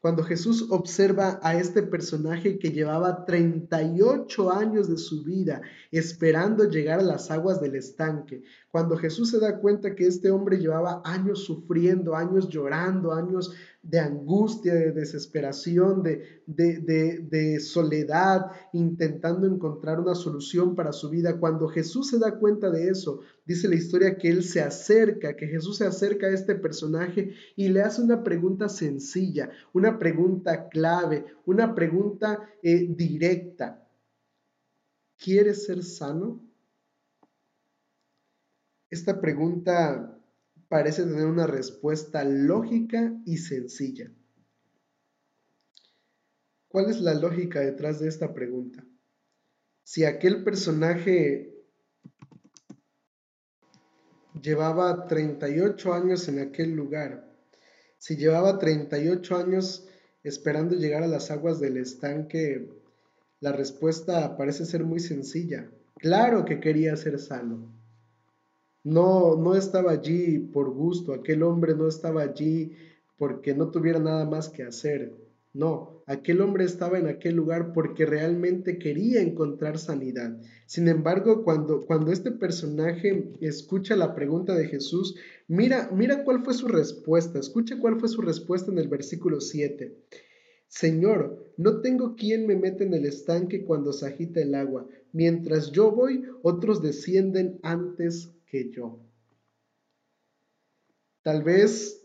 cuando 0.00 0.24
Jesús 0.24 0.66
observa 0.70 1.38
a 1.42 1.56
este 1.56 1.84
personaje 1.84 2.58
que 2.58 2.72
llevaba 2.72 3.24
38 3.24 4.50
años 4.50 4.88
de 4.88 4.96
su 4.96 5.22
vida 5.22 5.62
esperando 5.92 6.68
llegar 6.68 6.98
a 6.98 7.04
las 7.04 7.30
aguas 7.30 7.60
del 7.60 7.76
estanque, 7.76 8.42
cuando 8.72 8.96
Jesús 8.96 9.30
se 9.30 9.38
da 9.38 9.60
cuenta 9.60 9.94
que 9.94 10.08
este 10.08 10.32
hombre 10.32 10.58
llevaba 10.58 11.02
años 11.04 11.44
sufriendo, 11.44 12.16
años 12.16 12.48
llorando, 12.48 13.12
años 13.12 13.54
de 13.82 13.98
angustia, 13.98 14.74
de 14.74 14.92
desesperación, 14.92 16.04
de, 16.04 16.40
de, 16.46 17.60
soledad, 17.60 18.52
intentando 18.72 19.46
encontrar 19.46 19.98
una 19.98 20.14
solución 20.14 20.76
para 20.76 20.92
su 20.92 21.10
vida. 21.10 21.38
Cuando 21.40 21.68
Jesús 21.68 22.08
se 22.08 22.20
da 22.20 22.38
cuenta 22.38 22.70
de 22.70 22.88
eso, 22.88 23.20
dice 23.44 23.68
la 23.68 23.74
historia 23.74 24.16
que 24.16 24.28
Él 24.30 24.44
se 24.44 24.62
acerca, 24.62 25.34
que 25.34 25.48
Jesús 25.48 25.78
se 25.78 25.86
acerca 25.86 26.28
a 26.28 26.30
este 26.30 26.54
personaje 26.54 27.34
y 27.56 27.68
le 27.68 27.82
hace 27.82 28.02
una 28.02 28.22
pregunta 28.22 28.68
sencilla, 28.68 29.50
una 29.72 29.98
pregunta 29.98 30.68
clave, 30.68 31.24
una 31.44 31.74
pregunta 31.74 32.48
eh, 32.62 32.86
directa. 32.88 33.84
¿Quieres 35.18 35.64
ser 35.66 35.82
sano? 35.82 36.40
Esta 38.90 39.20
pregunta 39.20 40.21
parece 40.72 41.02
tener 41.02 41.26
una 41.26 41.46
respuesta 41.46 42.24
lógica 42.24 43.12
y 43.26 43.36
sencilla. 43.36 44.10
¿Cuál 46.66 46.88
es 46.88 46.98
la 47.02 47.12
lógica 47.12 47.60
detrás 47.60 48.00
de 48.00 48.08
esta 48.08 48.32
pregunta? 48.32 48.82
Si 49.82 50.06
aquel 50.06 50.42
personaje 50.42 51.62
llevaba 54.40 55.06
38 55.08 55.92
años 55.92 56.26
en 56.28 56.38
aquel 56.38 56.70
lugar, 56.70 57.30
si 57.98 58.16
llevaba 58.16 58.58
38 58.58 59.36
años 59.36 59.86
esperando 60.22 60.74
llegar 60.74 61.02
a 61.02 61.06
las 61.06 61.30
aguas 61.30 61.60
del 61.60 61.76
estanque, 61.76 62.70
la 63.40 63.52
respuesta 63.52 64.38
parece 64.38 64.64
ser 64.64 64.84
muy 64.84 65.00
sencilla. 65.00 65.70
Claro 65.96 66.46
que 66.46 66.60
quería 66.60 66.96
ser 66.96 67.18
sano. 67.18 67.81
No, 68.84 69.36
no 69.36 69.54
estaba 69.54 69.92
allí 69.92 70.38
por 70.38 70.70
gusto, 70.70 71.12
aquel 71.12 71.42
hombre 71.44 71.74
no 71.74 71.86
estaba 71.86 72.22
allí 72.22 72.72
porque 73.16 73.54
no 73.54 73.70
tuviera 73.70 74.00
nada 74.00 74.28
más 74.28 74.48
que 74.48 74.64
hacer. 74.64 75.12
No, 75.54 76.02
aquel 76.06 76.40
hombre 76.40 76.64
estaba 76.64 76.98
en 76.98 77.06
aquel 77.06 77.36
lugar 77.36 77.72
porque 77.74 78.06
realmente 78.06 78.78
quería 78.78 79.20
encontrar 79.20 79.78
sanidad. 79.78 80.40
Sin 80.66 80.88
embargo, 80.88 81.44
cuando, 81.44 81.84
cuando 81.84 82.10
este 82.10 82.32
personaje 82.32 83.32
escucha 83.40 83.94
la 83.94 84.14
pregunta 84.14 84.56
de 84.56 84.66
Jesús, 84.66 85.14
mira, 85.46 85.90
mira 85.92 86.24
cuál 86.24 86.42
fue 86.42 86.54
su 86.54 86.68
respuesta. 86.68 87.38
Escucha 87.38 87.78
cuál 87.78 88.00
fue 88.00 88.08
su 88.08 88.22
respuesta 88.22 88.72
en 88.72 88.78
el 88.78 88.88
versículo 88.88 89.40
7. 89.42 89.94
Señor, 90.68 91.52
no 91.58 91.82
tengo 91.82 92.16
quien 92.16 92.46
me 92.46 92.56
mete 92.56 92.84
en 92.84 92.94
el 92.94 93.04
estanque 93.04 93.62
cuando 93.62 93.92
se 93.92 94.06
agita 94.06 94.40
el 94.40 94.54
agua. 94.54 94.88
Mientras 95.12 95.70
yo 95.70 95.92
voy, 95.92 96.24
otros 96.42 96.80
descienden 96.80 97.60
antes 97.62 98.30
yo. 98.52 99.00
Tal 101.22 101.42
vez 101.42 102.02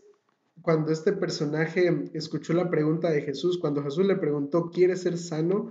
cuando 0.62 0.92
este 0.92 1.12
personaje 1.12 2.10
escuchó 2.14 2.52
la 2.52 2.70
pregunta 2.70 3.10
de 3.10 3.22
Jesús, 3.22 3.58
cuando 3.58 3.82
Jesús 3.82 4.06
le 4.06 4.16
preguntó, 4.16 4.70
¿quieres 4.70 5.02
ser 5.02 5.18
sano? 5.18 5.70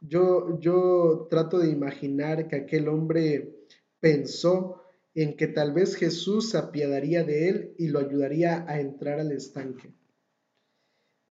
Yo, 0.00 0.60
yo 0.60 1.26
trato 1.30 1.58
de 1.58 1.70
imaginar 1.70 2.48
que 2.48 2.56
aquel 2.56 2.88
hombre 2.88 3.66
pensó 4.00 4.82
en 5.14 5.36
que 5.36 5.48
tal 5.48 5.72
vez 5.72 5.96
Jesús 5.96 6.50
se 6.50 6.58
apiadaría 6.58 7.24
de 7.24 7.48
él 7.48 7.74
y 7.78 7.88
lo 7.88 7.98
ayudaría 7.98 8.64
a 8.68 8.80
entrar 8.80 9.18
al 9.18 9.32
estanque. 9.32 9.92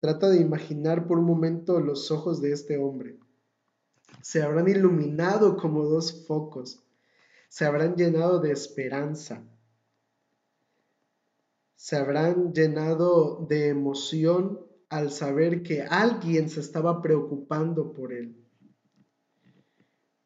Trata 0.01 0.29
de 0.29 0.41
imaginar 0.41 1.07
por 1.07 1.17
un 1.17 1.25
momento 1.25 1.79
los 1.79 2.11
ojos 2.11 2.41
de 2.41 2.51
este 2.51 2.77
hombre. 2.77 3.17
Se 4.21 4.41
habrán 4.41 4.67
iluminado 4.67 5.55
como 5.57 5.85
dos 5.85 6.25
focos, 6.27 6.83
se 7.47 7.65
habrán 7.65 7.95
llenado 7.95 8.39
de 8.39 8.51
esperanza, 8.51 9.43
se 11.75 11.95
habrán 11.95 12.53
llenado 12.53 13.45
de 13.47 13.69
emoción 13.69 14.65
al 14.89 15.11
saber 15.11 15.63
que 15.63 15.83
alguien 15.83 16.49
se 16.49 16.59
estaba 16.59 17.01
preocupando 17.01 17.93
por 17.93 18.13
él. 18.13 18.35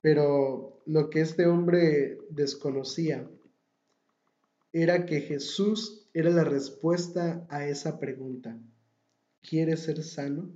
Pero 0.01 0.81
lo 0.85 1.09
que 1.09 1.21
este 1.21 1.45
hombre 1.45 2.19
desconocía 2.29 3.29
era 4.73 5.05
que 5.05 5.21
Jesús 5.21 6.09
era 6.13 6.29
la 6.29 6.43
respuesta 6.43 7.45
a 7.49 7.67
esa 7.67 7.99
pregunta. 7.99 8.57
¿Quieres 9.41 9.81
ser 9.81 10.03
sano? 10.03 10.51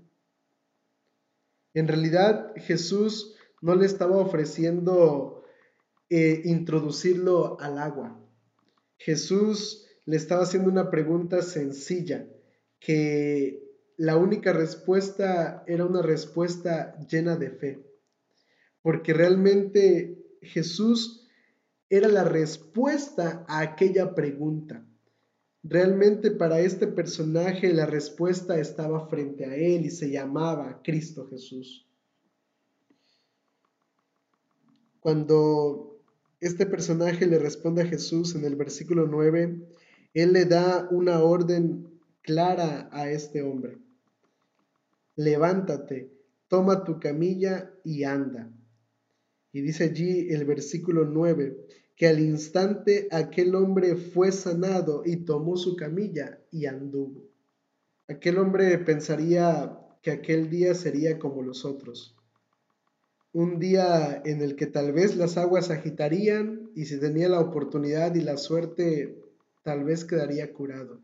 En 1.74 1.88
realidad 1.88 2.54
Jesús 2.56 3.36
no 3.62 3.76
le 3.76 3.86
estaba 3.86 4.18
ofreciendo 4.18 5.35
eh, 6.10 6.42
introducirlo 6.46 7.60
al 7.60 7.80
agua. 7.80 8.20
Jesús 8.98 9.88
le 10.06 10.18
estaba 10.18 10.44
haciendo 10.44 10.70
una 10.70 10.90
pregunta 10.90 11.42
sencilla, 11.42 12.28
que 12.80 13.64
la 13.98 14.18
única 14.18 14.54
respuesta 14.54 15.64
era 15.68 15.86
una 15.86 16.02
respuesta 16.02 16.98
llena 17.08 17.36
de 17.38 17.50
fe, 17.50 17.86
porque 18.82 19.14
realmente 19.14 20.24
Jesús 20.42 21.28
era 21.90 22.08
la 22.08 22.24
respuesta 22.24 23.46
a 23.48 23.62
aquella 23.62 24.14
pregunta. 24.14 24.86
Realmente 25.64 26.30
para 26.30 26.60
este 26.60 26.86
personaje 26.86 27.74
la 27.74 27.88
respuesta 27.88 28.60
estaba 28.60 29.08
frente 29.08 29.46
a 29.46 29.56
él 29.56 29.86
y 29.86 29.90
se 29.90 30.12
llamaba 30.12 30.82
Cristo 30.84 31.28
Jesús. 31.28 31.90
Cuando 35.00 35.95
este 36.48 36.68
personaje 36.68 37.26
le 37.26 37.40
responde 37.40 37.82
a 37.82 37.88
Jesús 37.88 38.36
en 38.36 38.46
el 38.46 38.56
versículo 38.56 39.08
9, 39.08 39.62
él 40.14 40.34
le 40.34 40.46
da 40.46 40.88
una 40.92 41.24
orden 41.24 41.88
clara 42.22 42.88
a 42.92 43.10
este 43.10 43.42
hombre. 43.42 43.80
Levántate, 45.16 46.12
toma 46.48 46.84
tu 46.84 47.00
camilla 47.00 47.74
y 47.84 48.04
anda. 48.04 48.52
Y 49.54 49.62
dice 49.62 49.86
allí 49.86 50.30
el 50.30 50.46
versículo 50.46 51.06
9, 51.06 51.66
que 51.96 52.08
al 52.08 52.20
instante 52.20 53.08
aquel 53.10 53.56
hombre 53.56 53.96
fue 53.96 54.32
sanado 54.32 55.02
y 55.04 55.26
tomó 55.26 55.58
su 55.58 55.76
camilla 55.76 56.40
y 56.52 56.68
anduvo. 56.68 57.24
Aquel 58.08 58.38
hombre 58.38 58.78
pensaría 58.78 59.80
que 60.04 60.12
aquel 60.12 60.52
día 60.52 60.76
sería 60.76 61.18
como 61.18 61.42
los 61.42 61.66
otros. 61.66 62.16
Un 63.36 63.60
día 63.60 64.22
en 64.24 64.42
el 64.42 64.56
que 64.56 64.66
tal 64.66 64.94
vez 64.94 65.18
las 65.18 65.36
aguas 65.36 65.70
agitarían 65.70 66.72
y 66.74 66.86
si 66.86 66.98
tenía 67.02 67.28
la 67.28 67.42
oportunidad 67.42 68.16
y 68.16 68.22
la 68.22 68.38
suerte, 68.38 69.22
tal 69.62 69.84
vez 69.84 70.06
quedaría 70.06 70.54
curado, 70.54 71.02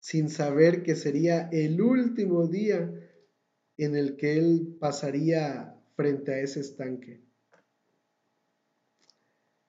sin 0.00 0.28
saber 0.28 0.82
que 0.82 0.96
sería 0.96 1.48
el 1.52 1.80
último 1.80 2.48
día 2.48 2.92
en 3.76 3.94
el 3.94 4.16
que 4.16 4.36
él 4.36 4.76
pasaría 4.80 5.80
frente 5.94 6.34
a 6.34 6.40
ese 6.40 6.58
estanque. 6.58 7.20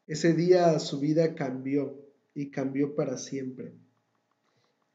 Ese 0.08 0.34
día 0.34 0.80
su 0.80 1.00
vida 1.00 1.36
cambió 1.36 2.04
y 2.34 2.50
cambió 2.50 2.96
para 2.96 3.20
siempre. 3.20 3.76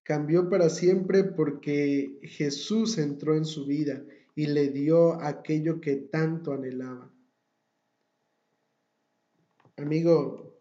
Cambió 0.02 0.50
para 0.50 0.70
siempre 0.70 1.22
porque 1.22 2.18
Jesús 2.24 2.98
entró 2.98 3.36
en 3.36 3.44
su 3.44 3.64
vida 3.64 4.02
y 4.38 4.46
le 4.46 4.68
dio 4.68 5.14
aquello 5.20 5.80
que 5.80 5.96
tanto 5.96 6.52
anhelaba. 6.52 7.12
Amigo, 9.76 10.56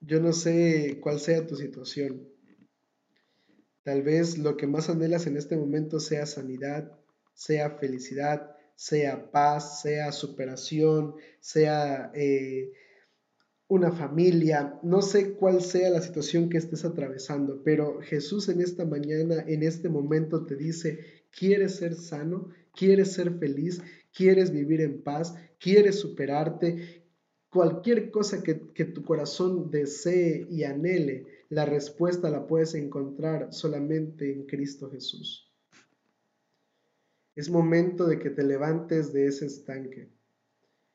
yo 0.00 0.22
no 0.22 0.32
sé 0.32 0.98
cuál 0.98 1.20
sea 1.20 1.46
tu 1.46 1.54
situación. 1.54 2.26
Tal 3.82 4.00
vez 4.02 4.38
lo 4.38 4.56
que 4.56 4.66
más 4.66 4.88
anhelas 4.88 5.26
en 5.26 5.36
este 5.36 5.54
momento 5.54 6.00
sea 6.00 6.24
sanidad, 6.24 6.98
sea 7.34 7.72
felicidad, 7.72 8.56
sea 8.74 9.30
paz, 9.30 9.82
sea 9.82 10.10
superación, 10.10 11.14
sea 11.40 12.10
eh, 12.14 12.72
una 13.68 13.92
familia, 13.92 14.80
no 14.82 15.02
sé 15.02 15.34
cuál 15.34 15.60
sea 15.60 15.90
la 15.90 16.00
situación 16.00 16.48
que 16.48 16.56
estés 16.56 16.86
atravesando, 16.86 17.62
pero 17.62 18.00
Jesús 18.00 18.48
en 18.48 18.62
esta 18.62 18.86
mañana, 18.86 19.44
en 19.46 19.62
este 19.62 19.90
momento 19.90 20.46
te 20.46 20.56
dice, 20.56 21.04
¿quieres 21.38 21.76
ser 21.76 21.94
sano? 21.94 22.48
¿Quieres 22.74 23.12
ser 23.12 23.38
feliz? 23.38 23.82
¿Quieres 24.14 24.52
vivir 24.52 24.80
en 24.80 25.02
paz? 25.02 25.34
¿Quieres 25.60 26.00
superarte? 26.00 27.04
Cualquier 27.50 28.10
cosa 28.10 28.42
que, 28.42 28.72
que 28.72 28.86
tu 28.86 29.04
corazón 29.04 29.70
desee 29.70 30.46
y 30.50 30.64
anhele, 30.64 31.26
la 31.50 31.66
respuesta 31.66 32.30
la 32.30 32.46
puedes 32.46 32.74
encontrar 32.74 33.52
solamente 33.52 34.32
en 34.32 34.46
Cristo 34.46 34.90
Jesús. 34.90 35.52
Es 37.36 37.50
momento 37.50 38.06
de 38.06 38.18
que 38.18 38.30
te 38.30 38.42
levantes 38.42 39.12
de 39.12 39.26
ese 39.26 39.46
estanque. 39.46 40.08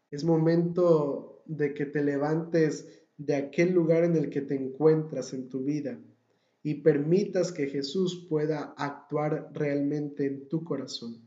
Es 0.10 0.24
momento 0.24 1.33
de 1.46 1.74
que 1.74 1.86
te 1.86 2.04
levantes 2.04 2.88
de 3.18 3.36
aquel 3.36 3.74
lugar 3.74 4.04
en 4.04 4.16
el 4.16 4.30
que 4.30 4.42
te 4.42 4.56
encuentras 4.56 5.34
en 5.34 5.50
tu 5.50 5.64
vida 5.64 6.00
y 6.64 6.76
permitas 6.76 7.52
que 7.52 7.68
Jesús 7.68 8.26
pueda 8.30 8.74
actuar 8.78 9.52
realmente 9.54 10.26
en 10.26 10.48
tu 10.48 10.64
corazón. 10.64 11.22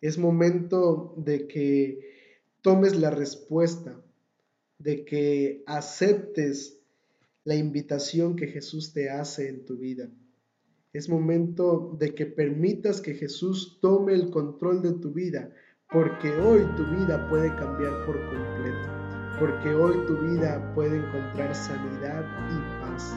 Es 0.00 0.18
momento 0.18 1.14
de 1.18 1.46
que 1.46 1.98
tomes 2.62 2.96
la 2.96 3.10
respuesta, 3.10 4.00
de 4.78 5.04
que 5.04 5.62
aceptes 5.66 6.80
la 7.44 7.56
invitación 7.56 8.36
que 8.36 8.46
Jesús 8.46 8.92
te 8.92 9.10
hace 9.10 9.48
en 9.48 9.64
tu 9.64 9.76
vida. 9.76 10.10
Es 10.92 11.08
momento 11.08 11.96
de 11.98 12.14
que 12.14 12.26
permitas 12.26 13.00
que 13.00 13.14
Jesús 13.14 13.78
tome 13.80 14.14
el 14.14 14.30
control 14.30 14.82
de 14.82 14.92
tu 14.92 15.12
vida, 15.12 15.52
porque 15.90 16.30
hoy 16.30 16.62
tu 16.76 16.84
vida 16.96 17.28
puede 17.28 17.48
cambiar 17.56 18.06
por 18.06 18.16
completo 18.28 18.99
porque 19.40 19.74
hoy 19.74 19.96
tu 20.06 20.18
vida 20.18 20.62
puede 20.74 20.98
encontrar 20.98 21.54
sanidad 21.54 22.24
y 22.50 22.82
paz. 22.82 23.16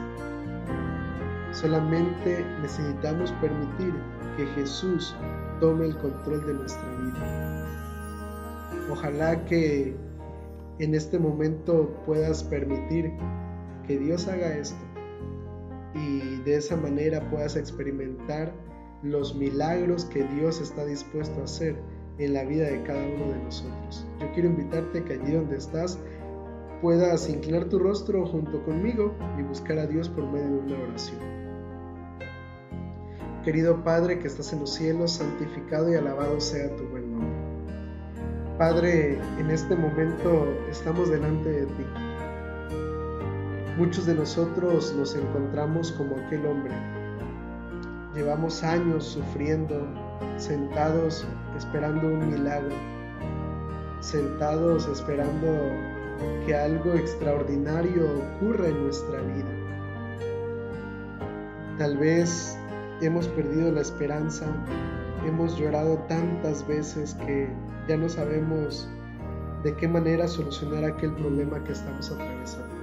Solamente 1.51 2.45
necesitamos 2.61 3.31
permitir 3.33 3.93
que 4.37 4.45
Jesús 4.55 5.15
tome 5.59 5.87
el 5.87 5.97
control 5.97 6.45
de 6.47 6.53
nuestra 6.53 6.89
vida. 6.95 7.67
Ojalá 8.89 9.43
que 9.45 9.95
en 10.79 10.95
este 10.95 11.19
momento 11.19 11.93
puedas 12.05 12.41
permitir 12.43 13.11
que 13.85 13.99
Dios 13.99 14.27
haga 14.27 14.57
esto 14.57 14.83
y 15.93 16.37
de 16.43 16.55
esa 16.55 16.77
manera 16.77 17.29
puedas 17.29 17.57
experimentar 17.57 18.53
los 19.03 19.35
milagros 19.35 20.05
que 20.05 20.23
Dios 20.23 20.61
está 20.61 20.85
dispuesto 20.85 21.41
a 21.41 21.43
hacer 21.43 21.75
en 22.17 22.33
la 22.33 22.43
vida 22.43 22.65
de 22.67 22.83
cada 22.83 23.03
uno 23.05 23.33
de 23.33 23.43
nosotros. 23.43 24.05
Yo 24.19 24.31
quiero 24.33 24.49
invitarte 24.49 25.03
que 25.03 25.13
allí 25.13 25.31
donde 25.31 25.57
estás 25.57 25.99
puedas 26.81 27.29
inclinar 27.29 27.65
tu 27.65 27.79
rostro 27.79 28.25
junto 28.25 28.63
conmigo 28.65 29.15
y 29.39 29.43
buscar 29.43 29.79
a 29.79 29.87
Dios 29.87 30.09
por 30.09 30.25
medio 30.25 30.47
de 30.47 30.59
una 30.59 30.79
oración. 30.79 31.19
Querido 33.43 33.83
Padre 33.83 34.19
que 34.19 34.27
estás 34.27 34.53
en 34.53 34.59
los 34.61 34.73
cielos, 34.73 35.11
santificado 35.11 35.91
y 35.91 35.95
alabado 35.95 36.39
sea 36.39 36.73
tu 36.75 36.83
buen 36.85 37.11
nombre. 37.11 37.53
Padre, 38.57 39.17
en 39.39 39.49
este 39.49 39.75
momento 39.75 40.47
estamos 40.69 41.09
delante 41.09 41.49
de 41.49 41.65
ti. 41.65 41.85
Muchos 43.77 44.05
de 44.05 44.13
nosotros 44.13 44.93
nos 44.95 45.15
encontramos 45.15 45.91
como 45.93 46.15
aquel 46.15 46.45
hombre. 46.45 46.73
Llevamos 48.13 48.63
años 48.63 49.05
sufriendo, 49.05 49.87
sentados 50.37 51.25
esperando 51.57 52.07
un 52.07 52.29
milagro, 52.29 52.75
sentados 53.99 54.87
esperando 54.87 55.47
que 56.45 56.55
algo 56.55 56.93
extraordinario 56.93 58.07
ocurra 58.37 58.67
en 58.67 58.83
nuestra 58.83 59.21
vida. 59.21 59.63
Tal 61.77 61.97
vez 61.97 62.57
hemos 63.01 63.27
perdido 63.29 63.71
la 63.71 63.81
esperanza, 63.81 64.45
hemos 65.25 65.57
llorado 65.57 65.97
tantas 66.07 66.65
veces 66.67 67.15
que 67.25 67.49
ya 67.87 67.97
no 67.97 68.09
sabemos 68.09 68.87
de 69.63 69.75
qué 69.75 69.87
manera 69.87 70.27
solucionar 70.27 70.83
aquel 70.83 71.13
problema 71.15 71.63
que 71.63 71.71
estamos 71.71 72.11
atravesando. 72.11 72.75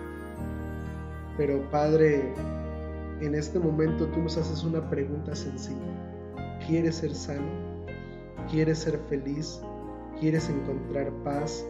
Pero 1.36 1.62
Padre, 1.70 2.34
en 3.20 3.34
este 3.34 3.58
momento 3.58 4.06
tú 4.06 4.20
nos 4.20 4.36
haces 4.36 4.64
una 4.64 4.88
pregunta 4.88 5.34
sencilla. 5.34 5.99
¿Quieres 6.70 6.98
ser 6.98 7.12
sano? 7.12 7.50
¿Quieres 8.48 8.78
ser 8.78 8.96
feliz? 9.08 9.60
¿Quieres 10.20 10.48
encontrar 10.48 11.10
paz? 11.24 11.66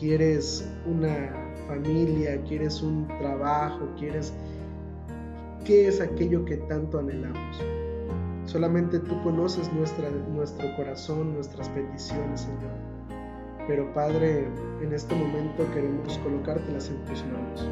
¿Quieres 0.00 0.68
una 0.84 1.32
familia? 1.68 2.42
¿Quieres 2.42 2.82
un 2.82 3.06
trabajo? 3.18 3.88
¿Quieres 3.96 4.32
qué 5.64 5.86
es 5.86 6.00
aquello 6.00 6.44
que 6.44 6.56
tanto 6.56 6.98
anhelamos? 6.98 7.62
Solamente 8.46 8.98
tú 8.98 9.22
conoces 9.22 9.72
nuestra, 9.74 10.10
nuestro 10.10 10.74
corazón, 10.74 11.34
nuestras 11.34 11.68
peticiones, 11.68 12.40
Señor. 12.40 12.72
Pero 13.68 13.94
Padre, 13.94 14.48
en 14.82 14.92
este 14.92 15.14
momento 15.14 15.64
queremos 15.72 16.18
colocártelas 16.18 16.88
en 16.88 16.96
tus 17.04 17.24
manos 17.26 17.64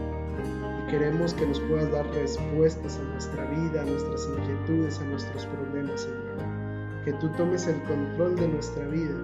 y 0.86 0.90
queremos 0.92 1.34
que 1.34 1.48
nos 1.48 1.58
puedas 1.62 1.90
dar 1.90 2.06
respuestas 2.14 2.96
a 2.96 3.02
nuestra 3.02 3.44
vida, 3.50 3.82
a 3.82 3.86
nuestras 3.86 4.28
inquietudes, 4.38 5.00
a 5.00 5.04
nuestros 5.06 5.46
problemas, 5.46 6.02
Señor. 6.02 6.49
Que 7.10 7.16
tú 7.16 7.28
tomes 7.30 7.66
el 7.66 7.82
control 7.82 8.36
de 8.36 8.46
nuestra 8.46 8.86
vida 8.86 9.16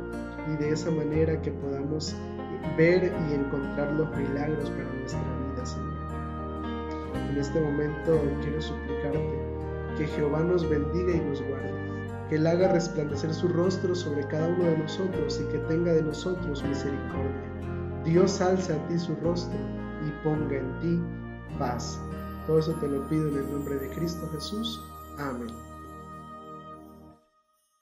y 0.52 0.56
de 0.56 0.70
esa 0.70 0.90
manera 0.90 1.40
que 1.40 1.52
podamos 1.52 2.16
ver 2.76 3.14
y 3.30 3.34
encontrar 3.34 3.92
los 3.92 4.10
milagros 4.16 4.70
para 4.70 4.92
nuestra 4.92 5.20
vida, 5.20 5.64
Señor. 5.64 7.30
En 7.30 7.36
este 7.38 7.60
momento 7.60 8.20
quiero 8.42 8.60
suplicarte 8.60 9.38
que 9.96 10.04
Jehová 10.04 10.40
nos 10.42 10.68
bendiga 10.68 11.12
y 11.14 11.20
nos 11.20 11.40
guarde 11.42 11.70
que 12.28 12.34
Él 12.34 12.46
haga 12.48 12.72
resplandecer 12.72 13.32
su 13.32 13.46
rostro 13.46 13.94
sobre 13.94 14.26
cada 14.26 14.48
uno 14.48 14.64
de 14.64 14.78
nosotros 14.78 15.40
y 15.40 15.52
que 15.52 15.58
tenga 15.68 15.92
de 15.92 16.02
nosotros 16.02 16.64
misericordia. 16.64 18.02
Dios 18.04 18.40
alce 18.40 18.72
a 18.72 18.88
ti 18.88 18.98
su 18.98 19.14
rostro 19.22 19.60
y 20.04 20.24
ponga 20.24 20.56
en 20.56 20.80
ti 20.80 21.00
paz. 21.56 22.00
Todo 22.48 22.58
eso 22.58 22.72
te 22.80 22.88
lo 22.88 23.06
pido 23.06 23.28
en 23.28 23.36
el 23.36 23.52
nombre 23.52 23.76
de 23.76 23.88
Cristo 23.90 24.28
Jesús. 24.32 24.82
Amén. 25.18 25.75